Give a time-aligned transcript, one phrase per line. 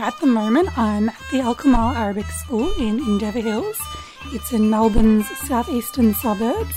[0.00, 3.78] at the moment, I'm at the Al Kamal Arabic School in Endeavour Hills.
[4.32, 6.74] It's in Melbourne's southeastern suburbs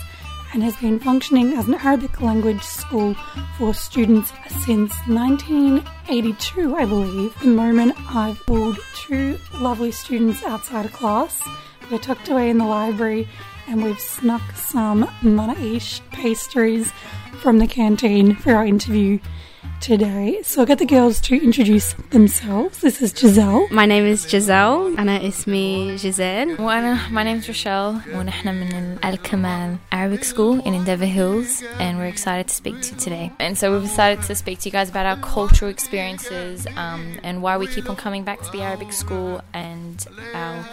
[0.53, 3.15] and has been functioning as an Arabic language school
[3.57, 4.33] for students
[4.65, 7.33] since 1982, I believe.
[7.37, 11.41] At the moment, I've pulled two lovely students outside of class.
[11.89, 13.29] They're tucked away in the library,
[13.69, 16.91] and we've snuck some manaish pastries
[17.39, 19.19] from the canteen for our interview
[19.80, 20.40] today.
[20.42, 22.80] So I'll get the girls to introduce themselves.
[22.80, 23.68] This is Giselle.
[23.70, 24.96] My name is Giselle.
[24.98, 26.60] أنا اسمي جيزيل.
[26.60, 32.48] وأنا my name's Rochelle ونحن من Al Arabic School in Endeavour Hills and we're excited
[32.48, 33.32] to speak to you today.
[33.38, 37.42] And so we've decided to speak to you guys about our cultural experiences um, and
[37.42, 40.64] why we keep on coming back to the Arabic school and our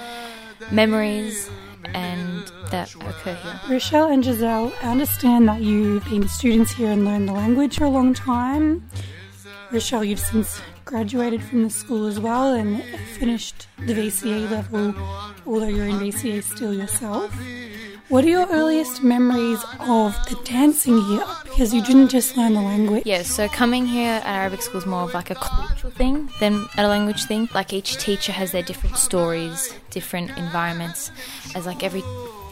[0.71, 1.49] memories
[1.86, 3.60] and that occur here.
[3.68, 7.84] Rochelle and Giselle, I understand that you've been students here and learned the language for
[7.84, 8.88] a long time.
[9.70, 12.82] Rochelle, you've since graduated from the school as well and
[13.18, 14.94] finished the VCE level,
[15.46, 17.32] although you're in VCE still yourself.
[18.10, 21.24] What are your earliest memories of the dancing here?
[21.44, 23.04] Because you didn't just learn the language.
[23.06, 26.66] Yeah, so coming here at Arabic school is more of like a cultural thing than
[26.76, 27.48] a language thing.
[27.54, 31.12] Like each teacher has their different stories, different environments,
[31.54, 32.02] as like every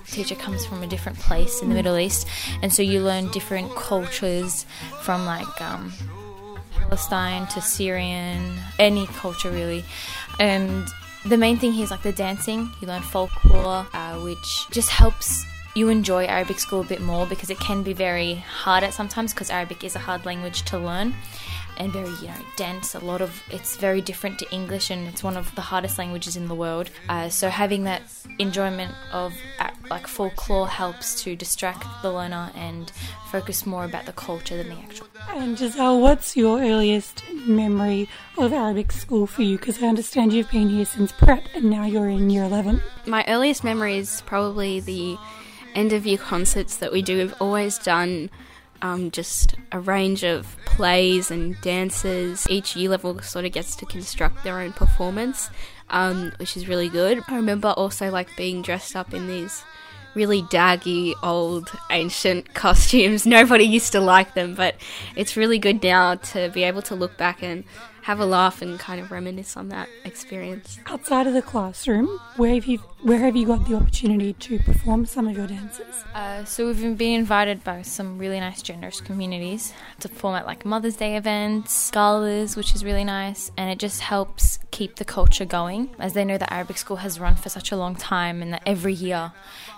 [0.07, 2.29] teacher comes from a different place in the Middle East,
[2.63, 4.65] and so you learn different cultures
[5.03, 5.93] from like um,
[6.71, 9.85] Palestine to Syrian, any culture really,
[10.39, 10.87] and
[11.25, 12.71] the main thing here is like the dancing.
[12.81, 17.51] You learn folklore, uh, which just helps you enjoy Arabic school a bit more because
[17.51, 21.15] it can be very hard at sometimes because Arabic is a hard language to learn
[21.79, 22.95] and very you know dense.
[22.95, 26.37] A lot of it's very different to english and it's one of the hardest languages
[26.37, 26.91] in the world.
[27.09, 28.03] Uh, so having that
[28.39, 32.93] enjoyment of uh, like folklore helps to distract the learner and
[33.31, 35.07] focus more about the culture than the actual.
[35.31, 39.57] And giselle what's your earliest memory of arabic school for you?
[39.59, 43.25] Because i understand you've been here since prep and now you're in year 11 my
[43.29, 45.17] earliest memory is probably the
[45.75, 47.19] end of year concerts that we do.
[47.19, 48.31] We've always done
[48.83, 52.47] um, just a range of plays and dances.
[52.49, 55.51] Each year level sort of gets to construct their own performance,
[55.91, 57.23] um, which is really good.
[57.29, 59.63] I remember also like being dressed up in these
[60.15, 63.27] really daggy old ancient costumes.
[63.27, 64.77] Nobody used to like them, but
[65.17, 67.65] it's really good now to be able to look back and
[68.09, 70.79] have a laugh and kind of reminisce on that experience.
[70.87, 75.05] Outside of the classroom, where have you where have you got the opportunity to perform
[75.05, 76.05] some of your dances?
[76.15, 80.65] Uh, so we've been invited by some really nice generous communities to perform at like
[80.65, 85.45] Mother's Day events, galas, which is really nice, and it just helps keep the culture
[85.45, 88.55] going, as they know that Arabic school has run for such a long time, and
[88.55, 89.33] that every year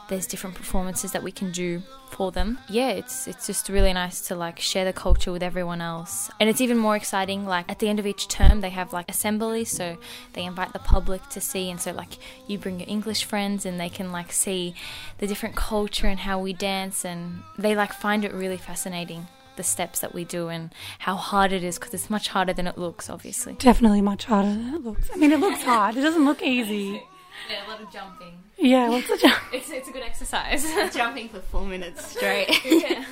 [0.08, 2.58] there's different performances that we can do for them.
[2.68, 6.30] Yeah, it's it's just really nice to like share the culture with everyone else.
[6.38, 9.08] And it's even more exciting like at the end of each term they have like
[9.08, 9.96] assemblies so
[10.32, 13.78] they invite the public to see and so like you bring your English friends and
[13.80, 14.74] they can like see
[15.18, 19.26] the different culture and how we dance and they like find it really fascinating
[19.56, 22.66] the steps that we do and how hard it is because it's much harder than
[22.66, 23.54] it looks obviously.
[23.54, 25.10] Definitely much harder than it looks.
[25.12, 25.96] I mean it looks hard.
[25.96, 27.02] It doesn't look easy.
[27.48, 28.42] Yeah, a lot of jumping.
[28.58, 29.38] Yeah, lots of jump.
[29.52, 30.64] It's, it's a good exercise.
[30.94, 32.48] Jumping for four minutes straight.
[32.64, 33.04] yeah.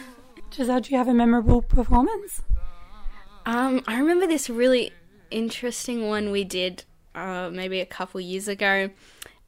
[0.52, 2.42] Giselle, do you have a memorable performance?
[3.46, 4.92] Um, I remember this really
[5.30, 6.84] interesting one we did
[7.14, 8.90] uh, maybe a couple years ago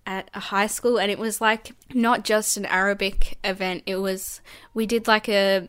[0.07, 3.83] at a high school, and it was like not just an Arabic event.
[3.87, 4.41] It was
[4.75, 5.69] we did like a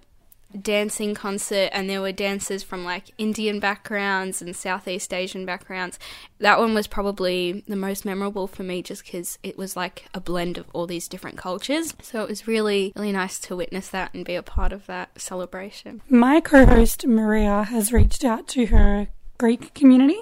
[0.59, 5.99] dancing concert and there were dancers from like Indian backgrounds and Southeast Asian backgrounds.
[6.39, 10.19] That one was probably the most memorable for me just because it was like a
[10.19, 11.93] blend of all these different cultures.
[12.01, 15.19] So it was really, really nice to witness that and be a part of that
[15.19, 16.01] celebration.
[16.09, 19.07] My co host Maria has reached out to her
[19.41, 20.19] Greek community.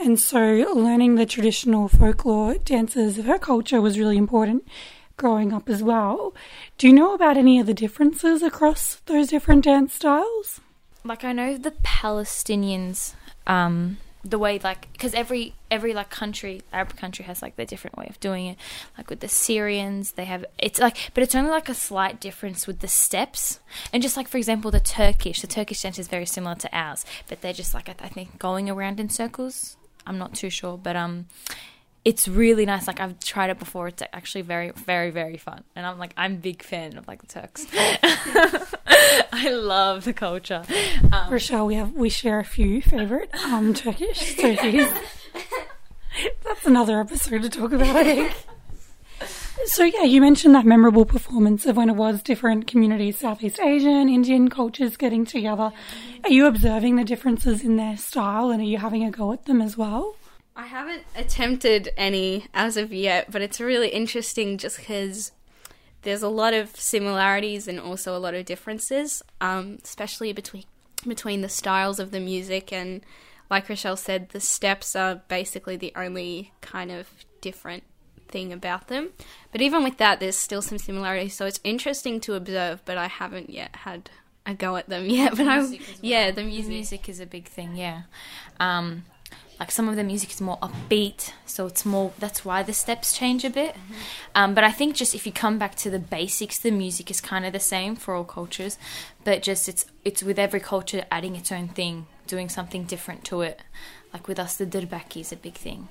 [0.00, 0.40] And so
[0.74, 4.66] learning the traditional folklore dances of her culture was really important
[5.16, 6.34] growing up as well.
[6.78, 10.60] Do you know about any of the differences across those different dance styles?
[11.04, 13.14] Like I know the Palestinians,
[13.46, 17.96] um, the way like because every every like country, Arab country has like their different
[17.96, 18.58] way of doing it.
[18.98, 22.66] Like with the Syrians, they have it's like, but it's only like a slight difference
[22.66, 23.60] with the steps.
[23.92, 27.04] And just like for example, the Turkish, the Turkish dance is very similar to ours,
[27.28, 29.76] but they're just like I think going around in circles.
[30.06, 31.26] I'm not too sure, but um
[32.06, 32.86] it's really nice.
[32.86, 33.88] Like I've tried it before.
[33.88, 35.64] It's actually very, very, very fun.
[35.74, 37.66] And I'm like, I'm big fan of like the Turks.
[39.32, 40.62] I love the culture.
[41.12, 44.88] Um, Rochelle, we have we share a few favorite um, Turkish Turkeys.
[46.44, 47.96] That's another episode to talk about.
[47.96, 48.32] I think.
[49.64, 54.08] So yeah, you mentioned that memorable performance of when it was different communities, Southeast Asian,
[54.08, 55.72] Indian cultures getting together.
[56.22, 59.46] Are you observing the differences in their style, and are you having a go at
[59.46, 60.14] them as well?
[60.56, 65.32] I haven't attempted any as of yet, but it's really interesting just because
[66.02, 70.64] there's a lot of similarities and also a lot of differences, um, especially between
[71.06, 73.02] between the styles of the music and,
[73.50, 77.08] like Rochelle said, the steps are basically the only kind of
[77.40, 77.84] different
[78.28, 79.10] thing about them.
[79.52, 82.82] But even with that, there's still some similarities, so it's interesting to observe.
[82.84, 84.10] But I haven't yet had
[84.46, 85.36] a go at them yet.
[85.36, 86.68] But I'm yeah, the The music.
[86.70, 88.02] music is a big thing, yeah.
[88.58, 89.04] Um,
[89.58, 92.12] like some of the music is more upbeat, so it's more.
[92.18, 93.74] That's why the steps change a bit.
[94.34, 97.22] Um, but I think just if you come back to the basics, the music is
[97.22, 98.76] kind of the same for all cultures,
[99.24, 103.40] but just it's it's with every culture adding its own thing, doing something different to
[103.40, 103.60] it.
[104.12, 105.88] Like with us, the dirbaki is a big thing.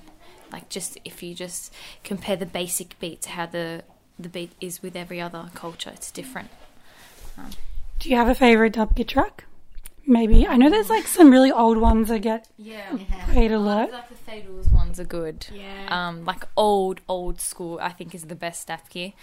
[0.52, 1.72] Like just if you just
[2.04, 3.82] compare the basic beat to how the
[4.16, 6.50] the beat is with every other culture, it's different.
[7.98, 9.45] Do you have a favourite Dubkit track?
[10.06, 10.46] Maybe.
[10.46, 12.96] I know there's like some really old ones that get Yeah.
[13.32, 13.90] played a lot.
[13.90, 15.46] Like the Fados ones are good.
[15.52, 15.86] Yeah.
[15.90, 19.14] Um, like old, old school, I think is the best Dabki.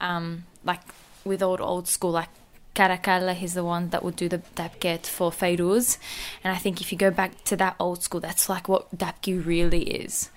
[0.00, 0.80] Um, like
[1.24, 2.28] with old, old school, like
[2.74, 5.98] Caracalla is the one that would do the Dapket for Fados.
[6.42, 9.44] And I think if you go back to that old school, that's like what Dabki
[9.44, 10.30] really is.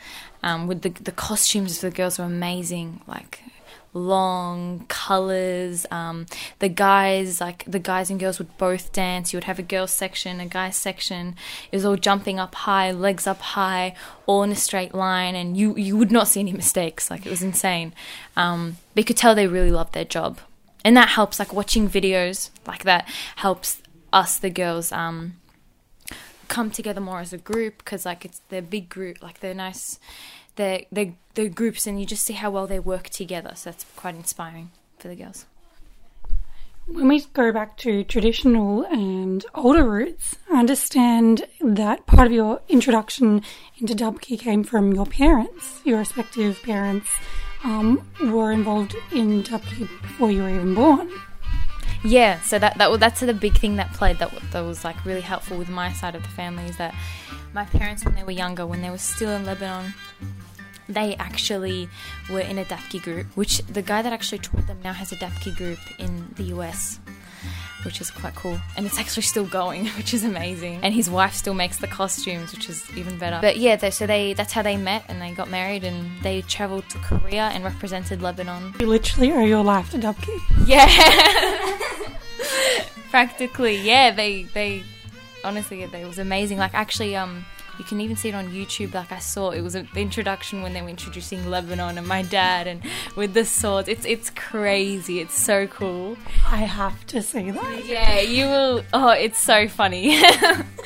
[0.44, 3.02] Um, with the, the costumes for the girls were amazing.
[3.08, 3.42] Like,
[3.96, 6.26] long colors um
[6.60, 9.32] the guys like the guys and girls would both dance.
[9.32, 11.36] You would have a girls section a guys section.
[11.72, 13.96] It was all jumping up high legs up high
[14.26, 17.10] all in a straight line and you you would not see any mistakes.
[17.10, 17.94] Like it was insane.
[18.36, 20.40] Um but you could tell they really loved their job.
[20.84, 23.08] And that helps like watching videos like that
[23.38, 23.82] helps
[24.12, 25.36] us the girls um
[26.48, 29.24] come together more as a group because like it's they're big group.
[29.24, 30.00] Like they're nice
[30.56, 33.54] they're, they're, they're groups and you just see how well they work together.
[33.56, 35.46] So that's quite inspiring for the girls.
[36.88, 42.62] When we go back to traditional and older roots, I understand that part of your
[42.70, 43.42] introduction
[43.80, 47.10] into Dabki came from your parents, your respective parents
[47.64, 51.10] um, were involved in Dabki before you were even born.
[52.06, 55.22] Yeah, so that, that that's the big thing that played that that was like really
[55.22, 56.94] helpful with my side of the family is that
[57.54, 59.94] my parents when they were younger, when they were still in Lebanon,
[60.88, 61.90] they actually
[62.30, 65.16] were in a Dabki group, which the guy that actually taught them now has a
[65.16, 67.00] Dabki group in the US.
[67.84, 70.80] Which is quite cool, and it's actually still going, which is amazing.
[70.82, 73.38] And his wife still makes the costumes, which is even better.
[73.40, 76.42] But yeah, they, so they that's how they met, and they got married, and they
[76.42, 80.36] traveled to Korea and represented Lebanon You literally owe your life to Dabki.
[80.66, 80.88] yeah.
[83.16, 84.12] Practically, yeah.
[84.12, 84.84] They they
[85.46, 86.58] honestly it was amazing.
[86.58, 87.46] Like actually, um,
[87.80, 88.94] you can even see it on YouTube.
[88.94, 92.68] Like I saw it was an introduction when they were introducing Lebanon and my dad
[92.68, 92.82] and
[93.16, 93.88] with the swords.
[93.88, 95.22] It's it's crazy.
[95.22, 96.18] It's so cool.
[96.46, 97.86] I have to say that.
[97.86, 98.84] Yeah, you will.
[98.94, 100.22] Oh, it's so funny.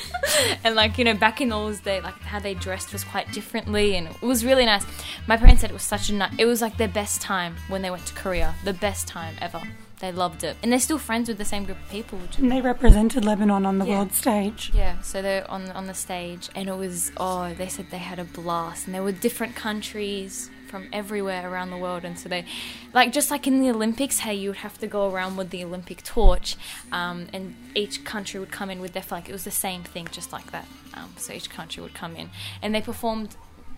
[0.63, 3.95] and like you know, back in those days, like how they dressed was quite differently,
[3.95, 4.85] and it was really nice.
[5.25, 6.35] My parents said it was such a nice.
[6.37, 8.53] It was like their best time when they went to Korea.
[8.65, 9.63] The best time ever.
[9.99, 12.19] They loved it, and they're still friends with the same group of people.
[12.37, 13.97] And they represented Lebanon on the Yeah.
[13.97, 14.71] world stage.
[14.73, 18.17] yeah, so they're on on the stage, and it was oh, they said they had
[18.19, 22.45] a blast, and there were different countries from everywhere around the world, and so they,
[22.93, 25.63] like just like in the Olympics, how you would have to go around with the
[25.63, 26.55] Olympic torch,
[26.91, 29.27] um, and each country would come in with their flag.
[29.27, 30.67] It was the same thing, just like that.
[30.93, 32.29] Um, so each country would come in,
[32.61, 33.35] and they performed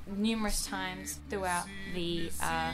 [0.07, 2.73] numerous times throughout the uh,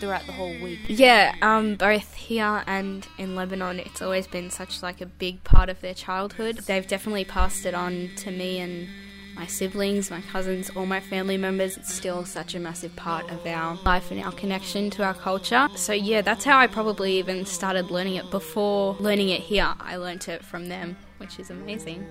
[0.00, 0.80] throughout the whole week.
[0.88, 5.68] Yeah, um, both here and in Lebanon, it's always been such like a big part
[5.68, 6.58] of their childhood.
[6.58, 8.88] They've definitely passed it on to me and
[9.34, 11.76] my siblings, my cousins, all my family members.
[11.76, 15.68] It's still such a massive part of our life and our connection to our culture.
[15.74, 18.30] So yeah, that's how I probably even started learning it.
[18.30, 22.06] Before learning it here, I learnt it from them, which is amazing.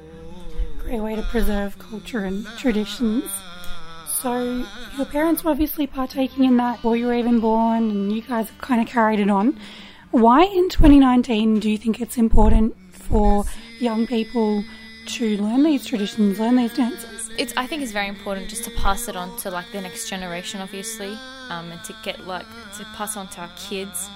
[0.79, 3.29] Great way to preserve culture and traditions.
[4.21, 4.65] So,
[4.97, 8.51] your parents were obviously partaking in that before you were even born, and you guys
[8.59, 9.59] kind of carried it on.
[10.11, 13.45] Why in 2019 do you think it's important for
[13.79, 14.63] young people
[15.07, 17.21] to learn these traditions, learn these dances?
[17.37, 20.09] it's I think it's very important just to pass it on to like the next
[20.09, 21.17] generation, obviously,
[21.49, 22.45] um, and to get like
[22.77, 24.09] to pass on to our kids.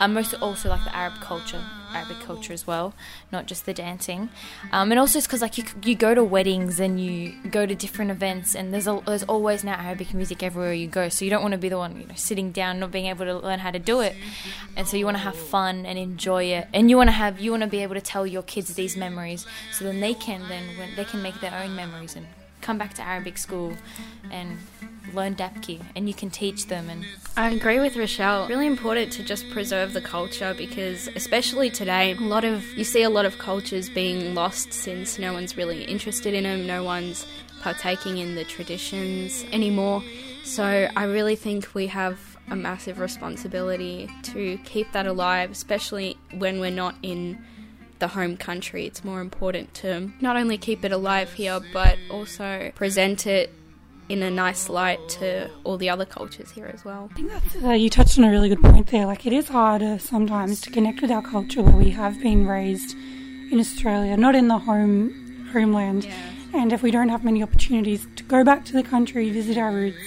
[0.00, 2.94] Um, most also like the Arab culture, Arabic culture as well,
[3.30, 4.30] not just the dancing.
[4.72, 7.74] Um, and also it's because like you you go to weddings and you go to
[7.74, 11.10] different events, and there's a, there's always now Arabic music everywhere you go.
[11.10, 13.26] So you don't want to be the one you know sitting down, not being able
[13.26, 14.16] to learn how to do it,
[14.74, 17.38] and so you want to have fun and enjoy it, and you want to have
[17.38, 20.48] you want to be able to tell your kids these memories, so then they can
[20.48, 20.64] then
[20.96, 22.26] they can make their own memories and
[22.60, 23.74] come back to Arabic school
[24.30, 24.58] and
[25.14, 27.04] learn Dabki, and you can teach them and
[27.36, 28.48] I agree with Rochelle.
[28.48, 33.02] Really important to just preserve the culture because, especially today, a lot of you see
[33.02, 36.66] a lot of cultures being lost since no one's really interested in them.
[36.66, 37.26] No one's
[37.60, 40.02] partaking in the traditions anymore.
[40.44, 46.58] So I really think we have a massive responsibility to keep that alive, especially when
[46.58, 47.44] we're not in
[48.00, 48.86] the home country.
[48.86, 53.52] It's more important to not only keep it alive here, but also present it
[54.08, 57.08] in a nice light to all the other cultures here as well.
[57.12, 59.06] I think that's, uh, you touched on a really good point there.
[59.06, 62.96] Like, it is harder sometimes to connect with our culture where we have been raised
[63.52, 66.04] in Australia, not in the home homeland.
[66.04, 66.14] Yeah.
[66.52, 69.72] And if we don't have many opportunities to go back to the country, visit our
[69.72, 69.98] roots,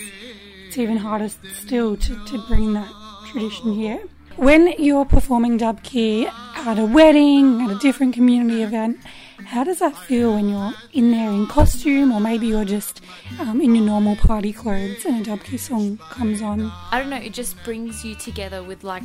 [0.67, 2.91] it's even harder still to, to bring that
[3.31, 4.03] tradition here.
[4.35, 6.29] When you're performing Dabki
[6.65, 8.97] at a wedding, at a different community event,
[9.45, 13.01] how does that feel when you're in there in costume, or maybe you're just
[13.39, 16.71] um, in your normal party clothes and a Dabki song comes on?
[16.91, 19.03] I don't know, it just brings you together with like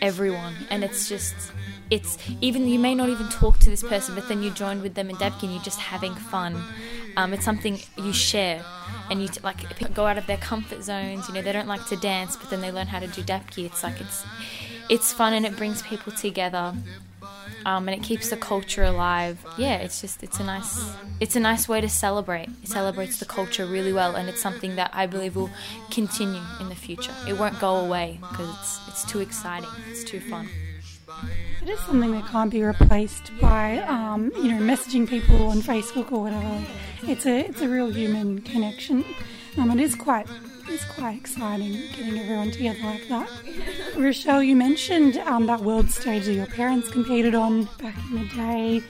[0.00, 1.34] everyone, and it's just,
[1.90, 4.94] it's even you may not even talk to this person, but then you join with
[4.94, 6.62] them in Dabki and you're just having fun.
[7.16, 8.64] Um, it's something you share,
[9.10, 11.28] and you t- like go out of their comfort zones.
[11.28, 13.66] You know, they don't like to dance, but then they learn how to do Dabki.
[13.66, 14.24] It's like it's,
[14.88, 16.74] it's fun and it brings people together.
[17.66, 19.44] Um, and it keeps the culture alive.
[19.56, 20.84] Yeah, it's just it's a nice
[21.18, 22.50] it's a nice way to celebrate.
[22.62, 25.50] It celebrates the culture really well, and it's something that I believe will
[25.90, 27.14] continue in the future.
[27.26, 29.70] It won't go away because it's it's too exciting.
[29.88, 30.48] It's too fun.
[31.62, 36.12] It is something that can't be replaced by, um, you know, messaging people on Facebook
[36.12, 36.66] or whatever.
[37.04, 39.04] It's a it's a real human connection.
[39.56, 40.26] Um, it is quite
[40.68, 43.28] it's quite exciting getting everyone together like that.
[43.96, 48.34] Rochelle, you mentioned um, that world stage that your parents competed on back in the
[48.34, 48.82] day,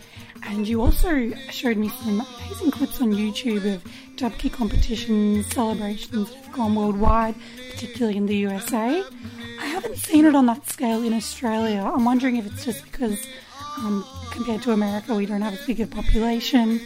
[0.44, 3.84] and you also showed me some amazing clips on YouTube of
[4.16, 7.34] Dabki competitions, celebrations that have gone worldwide,
[7.70, 9.02] particularly in the USA.
[9.60, 11.82] I haven't seen it on that scale in Australia.
[11.82, 13.26] I'm wondering if it's just because
[13.78, 16.80] um, compared to America, we don't have a population.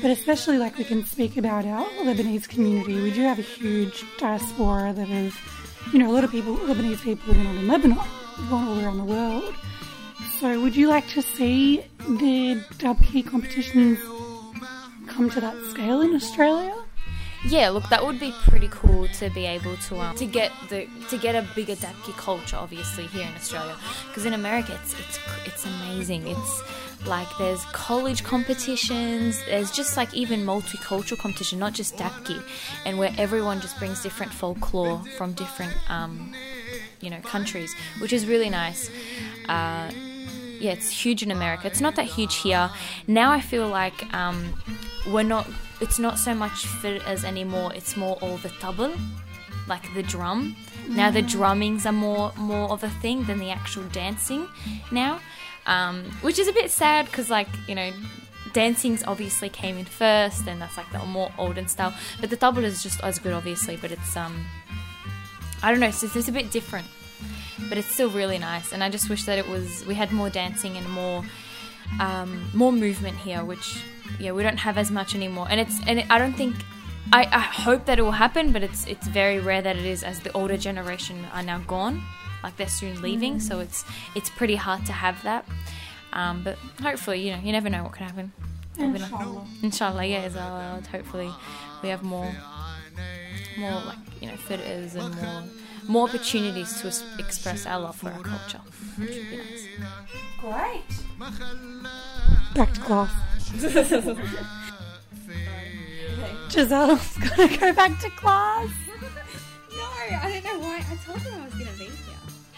[0.00, 4.04] But especially like we can speak about our Lebanese community, we do have a huge
[4.18, 5.34] diaspora that is,
[5.92, 7.98] you know, a lot of people, Lebanese people living in Lebanon,
[8.48, 9.54] gone all around the world.
[10.38, 13.98] So would you like to see the Dabki competitions
[15.08, 16.74] come to that scale in Australia?
[17.46, 20.88] Yeah, look, that would be pretty cool to be able to um, to get the
[21.08, 23.76] to get a bigger Dabki culture, obviously here in Australia,
[24.08, 26.26] because in America it's it's it's amazing.
[26.26, 26.62] It's
[27.06, 32.42] like there's college competitions, there's just like even multicultural competition, not just Dabki,
[32.84, 36.34] and where everyone just brings different folklore from different um,
[37.00, 38.90] you know countries, which is really nice.
[39.48, 39.90] Uh,
[40.60, 41.66] yeah, it's huge in America.
[41.66, 42.70] It's not that huge here.
[43.06, 44.52] Now I feel like um,
[45.06, 45.48] we're not.
[45.80, 47.72] It's not so much fit as anymore.
[47.74, 48.98] It's more all the tabl,
[49.68, 50.56] like the drum.
[50.88, 54.48] Now the drummings are more more of a thing than the actual dancing
[54.90, 55.20] now,
[55.68, 57.90] um, which is a bit sad because like you know.
[58.54, 61.92] Dancing's obviously came in first, and that's like the more olden style.
[62.18, 63.76] But the tabl is just as good, obviously.
[63.76, 64.46] But it's um,
[65.62, 65.90] I don't know.
[65.90, 66.86] So it's a bit different
[67.68, 68.72] but it's still really nice.
[68.72, 71.24] And I just wish that it was we had more dancing and more
[72.00, 73.82] um, more movement here, which
[74.18, 75.46] yeah we don't have as much anymore.
[75.50, 76.54] And it's and I don't think
[77.12, 80.02] I, I hope that it will happen, but it's it's very rare that it is
[80.02, 82.02] as the older generation are now gone,
[82.42, 83.40] like they're soon leaving.
[83.40, 85.44] So it's it's pretty hard to have that.
[86.12, 88.32] Um, but hopefully, you know, you never know what can happen.
[88.78, 89.46] Inshallah.
[89.62, 90.80] Inshallah, yeah, as well.
[90.92, 91.30] Hopefully,
[91.82, 92.32] we have more,
[93.58, 95.42] more like you know, fitters and more,
[95.88, 98.60] more opportunities to es- express our love for our culture,
[98.96, 99.66] which would be nice.
[100.40, 100.84] Great.
[102.54, 103.10] Back to class.
[106.50, 108.70] Giselle's gonna go back to class.
[109.70, 110.78] No, I don't know why.
[110.90, 112.07] I told him I was going to be here.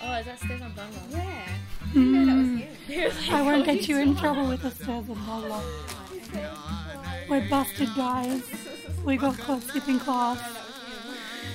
[0.03, 1.11] Oh, is that Stefan Bangla?
[1.11, 1.49] Yeah.
[1.83, 2.97] I didn't know that was you.
[2.97, 3.33] Mm.
[3.33, 5.63] I won't oh, get you in trouble with the stairs of Allah.
[7.29, 8.43] We're busted, guys.
[9.05, 10.39] We got caught skipping class.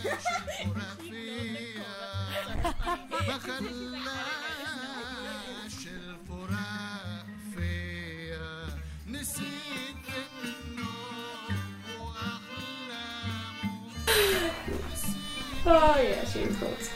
[15.67, 16.94] Oh, yeah, she was close.